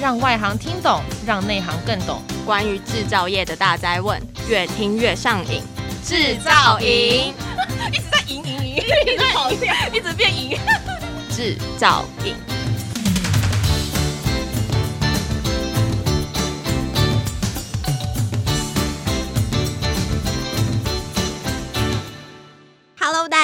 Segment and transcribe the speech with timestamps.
[0.00, 2.22] 让外行听懂，让内行更懂。
[2.44, 5.62] 关于制造业的大灾问，越听越上瘾。
[6.04, 7.34] 制造营
[7.92, 10.58] 一直在赢赢赢，一直跑掉， 一直变赢。
[11.30, 12.55] 制造营。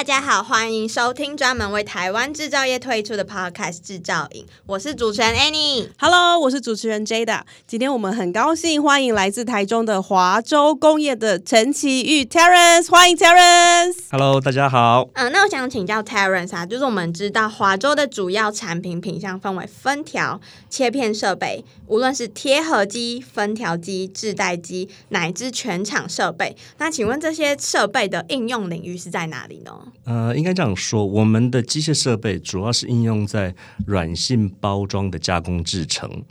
[0.03, 5.91] 大家好，欢迎收听专门为台湾制造业推出的 Podcast《制造营》，我是主持人 Annie。
[5.97, 7.43] Hello，我是主持人 Jada。
[7.69, 13.95] 今天我们很高兴欢迎来自台中的华州工业的陈奇玉 Terence，欢迎 Terence。
[14.11, 15.09] Hello，大家好。
[15.13, 26.57] 嗯，那我想请教 Terence 啊，就是我们知道华州的主要产品品项分为分条、切片设备，无论是贴合机、分条机、制带机，乃至全场设备。
[26.79, 29.73] 那请问这些设备的应用领域是在哪里呢？
[30.05, 33.55] 呃，应该这样说，我们的机械设备主要是应用在
[33.87, 36.25] 软性包装的加工制成。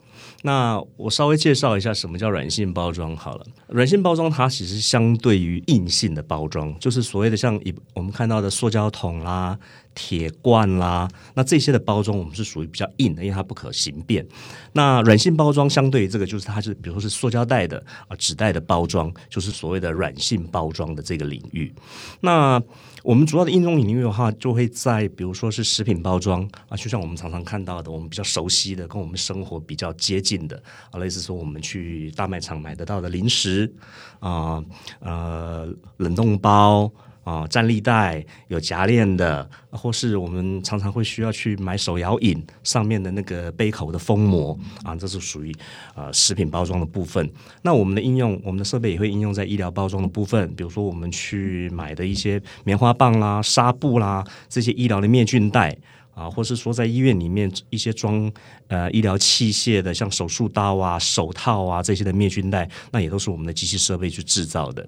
[0.44, 3.46] 那我稍微介绍一下什么叫软性包装好了。
[3.68, 9.58] 软性包装它其实相对于硬性的包装，就是所谓的像一我们看到的塑胶桶啦、
[9.94, 14.26] 铁罐啦，那这些的包装我们是属于比较硬的，因为它不可形变。
[14.74, 21.72] 那软性包装相对于这个，就是它是比如说是塑胶袋的啊、纸袋的包装，就是所谓的软性包装的这个领域。
[22.20, 22.62] 那
[23.04, 33.74] 我们主要的应用领域的话，就会在比如说是食品包装啊，就像我们常常看到的，我们比较熟悉的，跟我们生活比较接近的啊，类似说我们去大卖场买得到的零食
[34.20, 34.64] 啊，
[35.00, 36.92] 呃，冷冻包。
[37.24, 45.54] 啊，站立带有夹链的，或是我们常常会需要去买手摇饮上面的那个杯口的封膜啊，这是属于
[45.96, 47.30] 呃食品包装的部分。
[47.62, 55.78] 那我们的应用，我们的设备也会应用在医疗包装的部分，比如说我们去买的一些棉花棒啦、纱布啦这些医疗的灭菌袋。
[56.22, 58.32] 啊，或是说在医院里面一些装
[58.68, 64.88] 呃医疗器械的，像手术刀啊、手套啊这些的灭菌袋，那也都是我们的机器设备去制造的。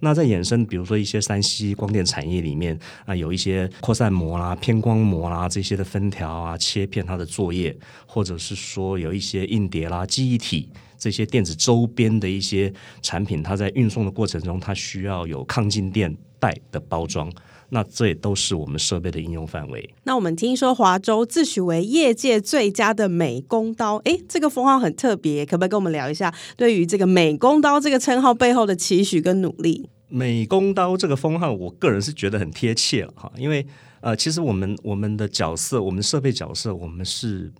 [0.00, 7.74] 那在衍生，比如说一些 3C 光电产业里面啊，有一些扩散膜啦、偏光膜啦这些的分条啊、切片它的作业，
[8.06, 10.68] 或者是说有一些硬碟啦、记忆体
[10.98, 12.72] 这些电子周边的一些
[13.02, 17.30] 产品，它在运送的过程中，它需要有抗静电带的包装。
[17.74, 19.90] 那这也都是我们设备的应用范围。
[20.04, 29.90] 那我们听说华州自诩为业界最佳的美工刀，诶，这个封号很特别，可不可以跟我们聊一下对于这个美工刀这个称号背后的期许跟努力？
[30.08, 33.66] 美工刀这个封号，我个人是觉得很贴切了哈，因为
[34.00, 37.52] 呃，其实我们我们的角色，我们设备角色，我们是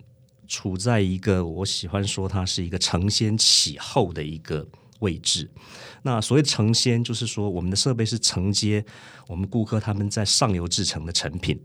[0.47, 4.65] 处在一个我喜欢说它是一个承先启后的一个
[5.05, 5.47] 位置。
[6.01, 8.83] 那所谓承先，就是说我们的设备是承接
[9.27, 11.59] 我们顾客他们在上游制成的成品，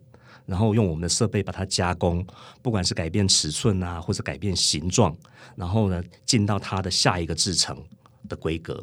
[0.47, 2.25] 然后用我们的设备把它加工，
[2.63, 5.17] 不管是改变尺寸啊，或者改变形状，
[5.57, 7.77] 然后呢进到它的下一个制成
[8.29, 8.83] 的规格。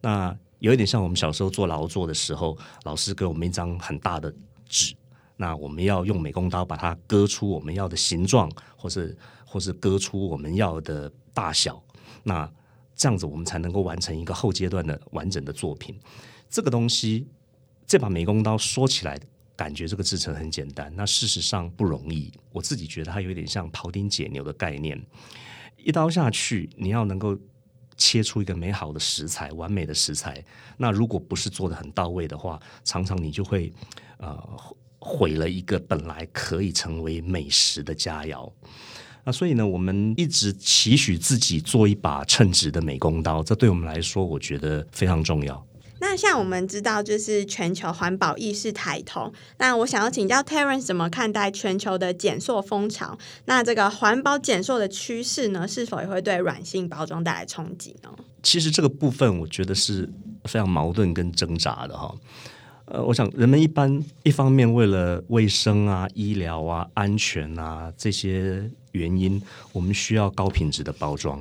[0.00, 4.32] 那有一点像我们小时候做劳作的时候，老师给我们一张很大的
[4.66, 4.94] 纸，
[5.36, 11.82] 那我们要用美工刀把它割出我们要的形状，或是或是割出我们要的大小。
[12.22, 12.50] 那
[12.94, 15.98] 这样子，我们才能够完成一个后阶段的完整的作品。
[16.48, 17.26] 这个东西，
[17.86, 19.18] 这把美工刀说起来
[19.56, 22.32] 感觉这个制成很简单，那事实上不容易。
[22.52, 25.00] 我自己觉得它有点像庖丁解牛的概念，
[25.76, 27.36] 一刀下去，你要能够
[27.96, 30.44] 切出一个美好的食材、完美的食材。
[30.76, 33.72] 那如果不是做得很到位的话，常常你就会
[34.18, 34.36] 呃
[34.98, 38.50] 毁了一个本来可以成为美食的佳肴。
[39.24, 45.66] 那所以呢，我们一直期许自己做一把称职的美工刀，这对我们来说，我觉得非常重要。
[46.00, 49.32] 那像我们知道，就是全球环保意识抬头。
[49.56, 53.16] 那我想要请教 Terence 怎么看待全球的减塑风潮？
[53.46, 58.10] 那这个环保减塑的趋势呢，是否也会对软性包装带来冲击呢？
[58.42, 60.06] 其实这个部分，我觉得是
[60.44, 62.14] 非常矛盾跟挣扎的哈。
[62.84, 69.40] 呃，我想人们一般一方面为了卫生啊、医疗啊、安全啊这些原因，
[69.72, 71.40] 我们需要高品质的包装，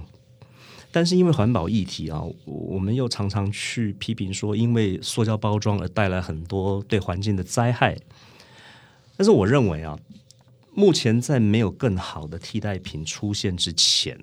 [0.91, 7.97] 但是因为环保议题啊，我们又常常去批评说，因为塑胶包装而带来很多对环境的灾害。
[9.15, 9.97] 但是我认为啊，
[10.73, 14.19] 目前在没有更好的替代品出现之前，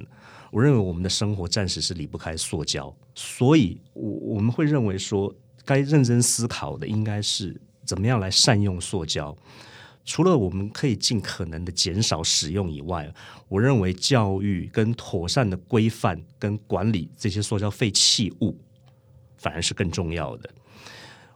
[0.51, 5.35] 我认为我们的生活暂时是离不开塑胶，所以我我们会认为说。
[5.63, 7.55] 该认真思考的应该是
[7.85, 9.37] 怎么样来善用塑胶。
[10.05, 13.13] 除了我们可以尽可能的减少使用以外，
[13.49, 18.59] 我认为教育跟妥善的规范跟管理这些塑胶废弃物，
[19.37, 20.51] 反而是更重要的。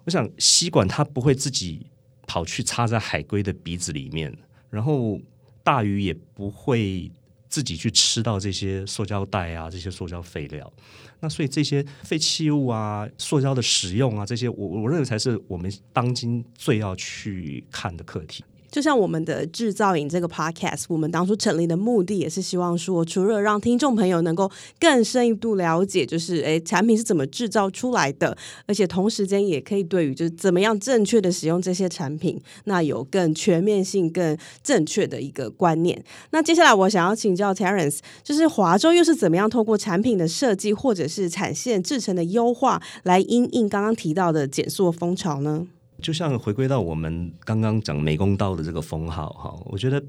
[0.04, 1.86] 我想吸管它不会自己
[2.26, 4.36] 跑去插在海龟的鼻子里面，
[4.70, 5.20] 然后
[5.62, 7.10] 大鱼也不会
[7.48, 10.72] 自己去吃到这些塑胶袋啊，这些塑胶废料。
[11.20, 18.44] 那所以这些废弃物啊，塑胶的使用啊，这些我我认为才是我们当今最要去看的课题。
[18.74, 24.50] 就像我们的制造营这个 podcast，我们当初成立的目的也是希望说，除了让听众朋友能够
[24.80, 28.36] 更深一步了解，就是诶产品是怎么制造出来的，
[28.66, 36.02] 而且同时间也可以对于就是怎么样正确的使用这些产品，那有更全面性、更正确的一个观念。
[36.32, 45.68] 那接下来我想要请教 Terence，就是华州又是怎么样通过产品的设计或者是产线制成的优化，来因应刚刚提到的减塑风潮呢？
[46.02, 50.02] 就像回归到我们刚刚讲美工刀的这个封号哈，我觉得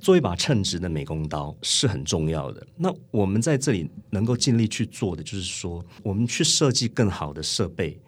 [0.00, 2.66] 做一把称职的美工刀是很重要的。
[2.76, 7.98] 那我们在这里能够尽力去做的，就是说我们去设计更好的设备，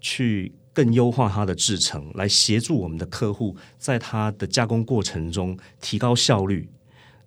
[0.00, 6.68] 去更优化它的制程，来协助我们的客户在它的加工过程中提高效率，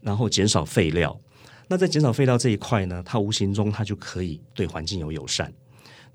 [0.01, 1.19] 然后减少废料。
[1.67, 5.53] 那在减少废料这一块呢，它无形中它就可以对环境有友善。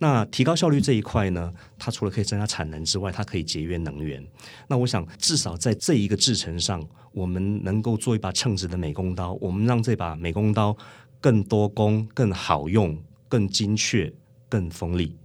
[0.02, 4.26] 那提高效率这一块呢，它除了可以增加产能之外，它可以节约能源。
[4.66, 6.82] 那我想，至少在这一个制程上，
[7.12, 10.74] 我们能够做一把称职的美工刀，我们让这把美工刀
[11.20, 12.98] 更多工、更好用、
[13.28, 14.10] 更精确、
[14.48, 15.19] 更锋利。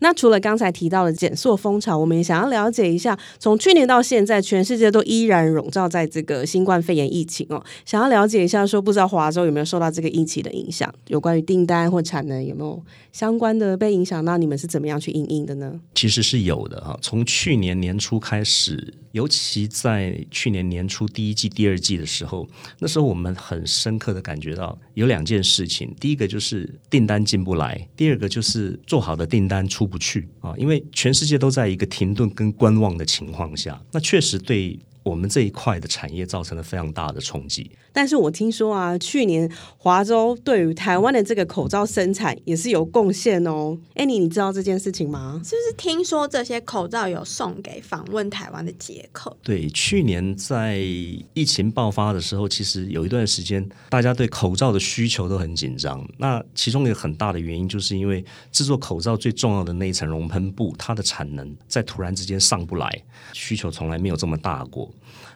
[0.00, 7.62] 那除了刚才提到的减塑风潮，我们也想要了解一下，从去年到现在，全世界都依然笼罩在这个新冠肺炎疫情哦。
[7.86, 10.92] 想要了解一下，说不知道华州有没有受到这个疫情的影响？
[11.06, 12.82] 有关于订单或产能有没有
[13.12, 14.24] 相关的被影响？
[14.24, 15.80] 那你们是怎么样去应应的呢？
[15.94, 22.48] 其实是有的哈，从去年年初开始，尤其在去年年初第一季、第二季的时候，
[22.78, 37.70] 那时候我们很深刻的感觉到有两件事情：第一个就是订单进不来；第二个就是做好的订单出不去啊，因为全世界都在一个停顿跟观望的情况下，那确实对我们这一块的产业造成了非常大的冲击。
[37.92, 43.76] 但是我听说啊，去年华州对于台湾的这个口罩生产也是有贡献哦。
[43.96, 45.40] Annie，你知道这件事情吗？
[45.44, 49.36] 是不是听说这些口罩有送给访问台湾的捷克？
[49.42, 56.06] 对，去年在疫情爆发的时候，其实有一段时间大家对口罩的需求都很紧张。
[56.18, 63.02] 那其中一个很大的原因，就是因为制作口罩最重要的那一层熔喷布，它的产能在突然之间上不来，
[63.32, 64.89] 需求从来没有这么大过。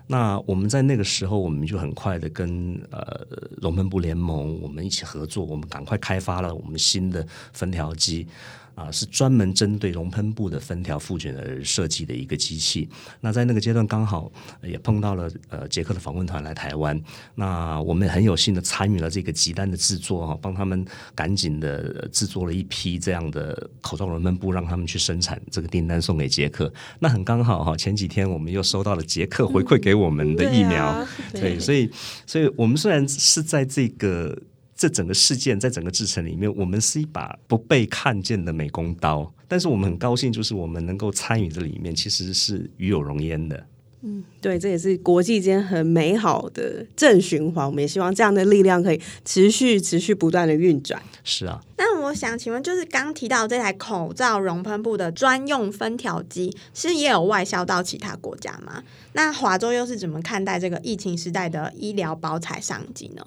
[0.07, 3.27] 那我们在那个时候，我们就很快的跟呃
[3.59, 8.27] 龙门布联盟，我们一起合作，我们赶快开发了我们新的分条机。
[8.75, 12.89] 啊，是专门针对熔喷布的分条复卷而设计的一个机器。
[13.21, 14.31] 那在那个阶段，刚好
[14.63, 17.01] 也碰到了呃捷克的访问团来台湾。
[17.35, 20.85] 那我们很有幸的参与了这个集单的制作哈，帮他们
[21.15, 26.73] 赶紧的制作了一批这样的口罩熔喷布，让他们去生产这个订单送给捷克。
[26.99, 31.91] 那很刚好哈，前几天我们又收到了捷克回馈给我们的疫苗，嗯对，啊、对，所以，
[32.27, 34.37] 所以我们虽然是在这个。
[34.77, 43.67] 这整个事件在整个制程里面，我们是一把不被看见的美工刀，但是我们很高兴，就是我们能够参与这里面，其实是与有荣焉的。
[44.07, 47.65] 嗯，对，这也是国际间很美好的正循环。
[47.65, 51.01] 我们也希望这样的力量可以持续、持续不断的运转。
[51.23, 58.83] 是啊，那我想请问，就是刚提到这台口罩熔喷布的专用分条机，是也有外销到其他国家吗？
[59.15, 63.25] 那华州又是怎么看待这个疫情时代的医疗包材商机呢？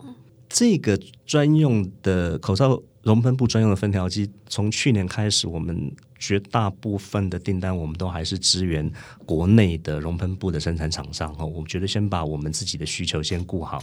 [0.49, 8.91] 这个专用的口罩熔喷布专用的分条机，从去年开始，我们绝大部分的订单，我们都还是支援
[9.25, 11.33] 国内的熔喷布的生产厂商。
[11.36, 13.81] 哈，我们觉得先把我们自己的需求先顾好。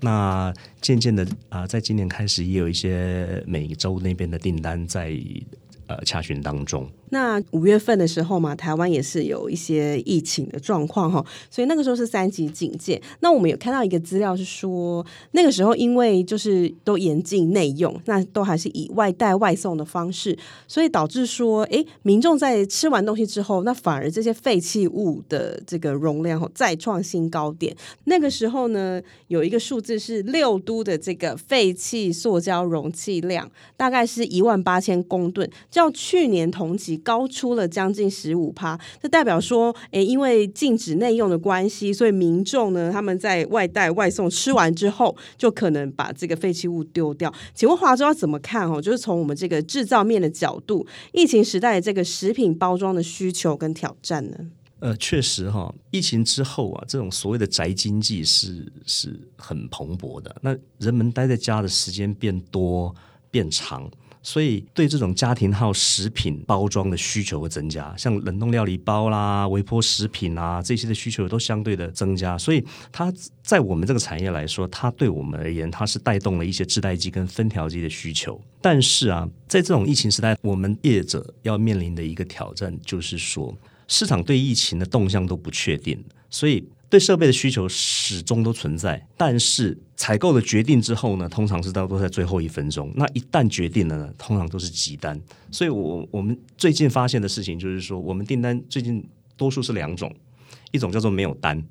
[0.00, 5.16] 那渐渐的啊，在今年开始，也有一些美洲那边的订单在
[5.90, 6.88] 呃洽询当中。
[7.12, 13.02] 那五月份的时候嘛，台湾也是有一些疫情的状况哈，所以那个时候是三级警戒。
[13.18, 27.76] 那我们有看到一个资料是说，那个时候因为就是都严禁内用，那都还是以外带外送的方式，所以导致说，诶，民众在吃完东西之后，那反而这些废弃物的这个容量再创新高点。
[28.04, 36.90] 那个时候呢，有一个数字是六都的这个废弃塑胶容器量大概是一万八千公吨，较去年同期。
[37.02, 47.32] 高出了将近十五趴，这代表说，诶，因为禁止内用的关系，所以民众呢，他们在外带外送吃完之后，就可能把这个废弃物丢掉。
[47.54, 48.82] 请问华州要怎么看哦？
[48.82, 54.36] 就是从我们这个制造面的角度，疫情时代的这个食品包装的需求跟挑战呢？
[54.80, 60.36] 呃，确实哈，疫情之后啊，这种所谓的宅经济是是很蓬勃的。
[60.42, 62.94] 那人们待在家的时间变多
[63.30, 63.90] 变长。
[64.22, 72.36] 所以对这种家庭号食品包装的需求会增加，像冷冻料理包啦、微波食品啊这些的需求都相对的增加。
[72.36, 73.12] 所以它
[73.42, 78.40] 在我们这个产业来说，它对我们而言，它是带动了一些制袋机跟分条机的需求。
[78.60, 83.56] 但是啊，在这种疫情时代，我们业者要面临的一个挑战就是说，
[83.88, 86.64] 市场对疫情的动向都不确定，所以。
[86.90, 92.92] 对设备的需求始终都存在，但是采购的决定之后呢，通常是到都在最后一分钟。
[92.96, 95.18] 那一旦决定了呢，通常都是急单。
[95.52, 100.12] 所以我我们最近发现的事情就是说，我们订单最近多数是两种，
[100.72, 101.62] 一种叫做没有单，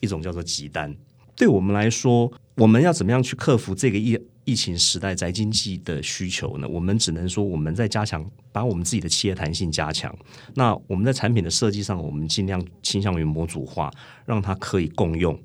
[0.00, 0.94] 一种叫做急单。
[1.34, 6.68] 对我们来说，我们要怎么样去克服这个一疫情时代宅经济的需求呢？
[6.68, 10.16] 我们只能说，我们在加强把我们自己的企业弹性加强。
[10.54, 13.90] 那我们在产品的设计上，我们尽量倾向于模组化，
[14.24, 15.36] 让它可以共用，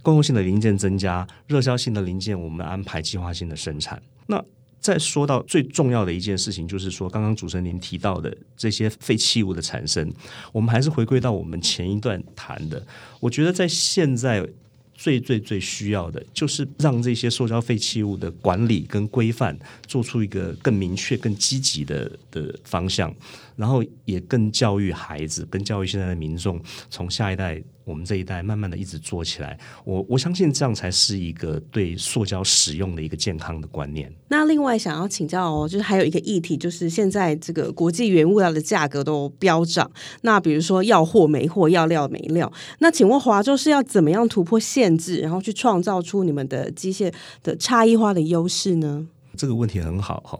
[0.00, 4.02] 共用性的零件增加，热销性的零件我们安排计划性的生产。
[4.26, 4.42] 那
[4.80, 10.10] 再说到最重要的一件事情，就是说刚刚主持人您提到的这些废弃物的产生，
[10.50, 12.82] 我们还是回归到我们前一段谈的。
[13.20, 14.48] 我觉得在现在。
[14.96, 23.14] 最最最需要的就是让这些塑胶废弃物的管理跟规范做出一个更明确、更积极的的方向，
[23.54, 26.60] 然后也更教育孩子，跟教育现在的民众，
[26.90, 27.62] 从下一代。
[27.86, 34.12] 我们这一代慢慢的一直做起来，我我相信这样才是一个对塑胶使用的一个健康的观念。
[34.26, 39.88] 那另外想要请教哦，就是还有一个议题，就是现在这个国际原物料的价格都飙涨，
[40.22, 47.12] 那比如说要货没货，要料没料，那请问华州是要怎么样突破现限制，然后去创造出你们的机械
[47.42, 49.06] 的差异化的优势呢？
[49.36, 50.38] 这个问题很好哈，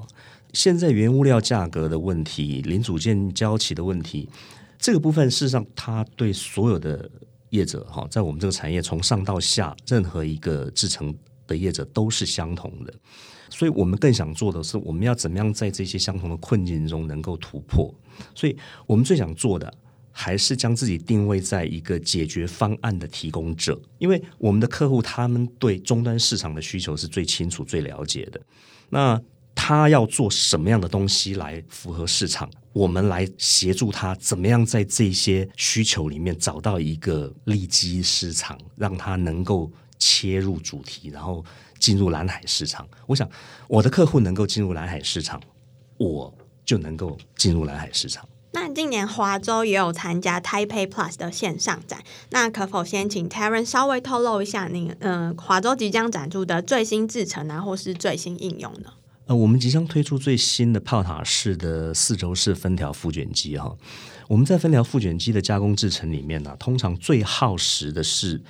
[0.53, 4.29] 现在原物料价格的问题，零组件交期的问题，
[4.79, 7.11] 这个部分事实上它对所有的。
[7.51, 11.15] 业者哈，在我们这个产业，从上到下，任何一个制成
[11.47, 12.93] 的业者都是相同的，
[13.49, 17.95] 所以我们更想做的是，我们要怎么样在这些相同的困境中能够突破。
[18.35, 19.73] 所以我们最想做的，
[20.19, 28.41] 还是将自己定位在一个解决方案的提供者，因为我们的客户他们对终端市场的需求是最清楚、最了解的。
[28.89, 29.21] 那
[29.55, 32.51] 他要做什么样的东西来符合市场？
[32.73, 41.45] 我们来协助他怎么样在这些需求里面找到一个利基市场，让他能够切入主题，然后
[41.79, 42.89] 进入蓝海市场。
[43.07, 43.29] 我想
[43.69, 45.39] 我的客户能够进入蓝海市场，
[45.99, 48.27] 我就能够进入蓝海市场。
[48.77, 58.91] 今年华州也有参加 Taipei Plus 的线上展，那可否先请 Terence 稍微透露一下您，嗯、呃，华州即将展出的最新制程啊，或是最新应用呢？
[59.29, 63.75] 呃，我们即将推出最新的炮塔式的四轴式分条复卷机哈。
[64.29, 68.43] 我们在分条复卷机的加工制程里面呢，通常最耗时的是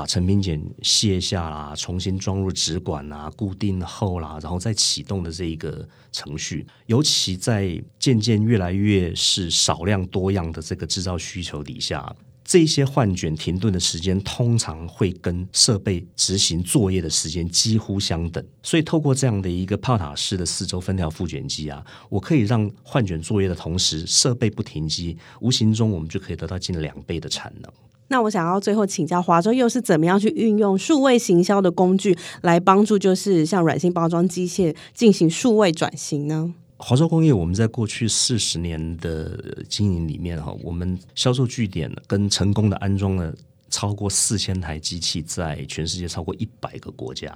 [0.00, 6.66] 把成品件卸下啦，重新装入纸管啦，固定后啦，然后再启动的这一个程序。
[6.86, 12.16] 尤其在渐渐越来越是少量多样的这个制造需求底下。
[12.42, 27.70] 这些换卷停顿的时间通常会跟设备执行作业的时间几乎相等，所以透过这样的一个炮塔式的四周分条复卷机啊，我可以让换卷作业的同时设备不停机，无形中我们就可以得到近两倍的产能。
[28.10, 36.52] 那我想要最后请教华州，又是怎么样去运用数位行销的工具来帮助，就是像软性包装机械进行数位转型呢？
[36.76, 43.32] 华州工业，我们在过去四十年的经营里面，哈，我们销售据点跟成功的安装了
[43.70, 47.34] 超过四千台机器，在全世界超过一百个国家。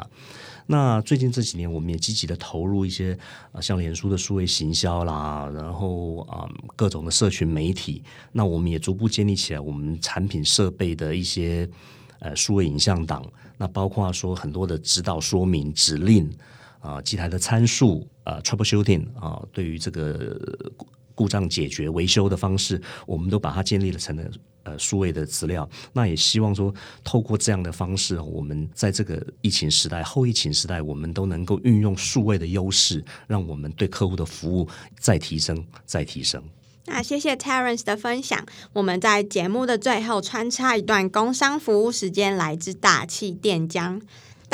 [0.66, 3.16] 那最近这几年，我们也积极的投入一些
[3.52, 8.02] 啊，像脸书的数位行销啦，然后啊，各种的社群媒体。
[8.32, 11.68] 那我们也逐步建立起来我们产品设备的一些
[12.18, 13.24] 呃数位影像档，
[13.56, 16.30] 那包括说很多的指导说明、指令。
[16.80, 20.38] 啊，机台的参数啊，troubleshooting 啊，对于这个
[21.14, 24.30] 故障解决、维修的方式，我们都把它建立了成了
[24.64, 25.68] 呃数位的资料。
[25.92, 34.68] 那也希望说，透过这样的方式，我们在这个疫情时代、后疫情时代，我们都能够运用数位的优势，让我们对客户的服务
[34.98, 36.42] 再提升、再提升。
[36.86, 38.44] 那谢谢 Terence 的分享。
[38.74, 44.02] 我们在节目的最后穿插一段工商服务时间，来自大气电浆。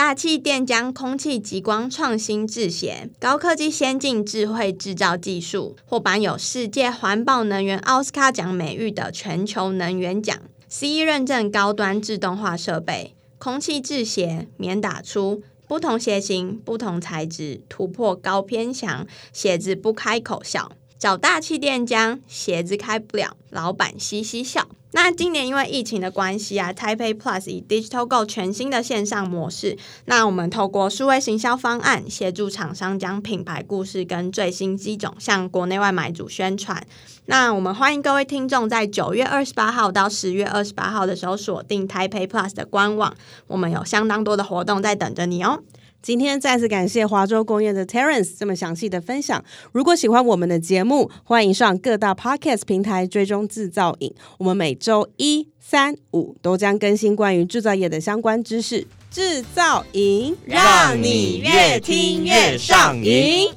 [0.02, 10.34] 大气电浆空气极光创新制鞋，高科技先进智慧制造技术，获颁有世界环保能源奥斯卡奖美誉的全球能源奖
[10.70, 24.66] ，CE 认证高端自动化设备，空气制鞋，免打出，不同鞋型，不同材质，突破高偏响，鞋子不开口笑，找大气垫浆，鞋子开不了，老板嘻嘻笑。
[24.92, 36.84] 那今年因为疫情的关系啊，Taipei Plus 以 Digital Go 全新的线上模式，那我们透过数位行销方案，协助厂商将品牌故事跟最新机种向国内外买主宣传。
[37.26, 43.14] 那我们欢迎各位听众在九月二十八号到十月二十八号的时候锁定 Taipei Plus 的官网，
[43.46, 45.62] 我们有相当多的活动在等着你哦。
[46.02, 49.44] 今天再次感谢华州工业的 Terence 这么详细的分享。
[49.72, 54.14] 如果喜欢我们的节目，欢迎上各大 Podcast 平台追踪制造影。
[54.38, 58.86] 我们每周一、三、五都将更新关于制造业的相关知识。
[59.10, 63.50] 制造营，让你越听越上瘾。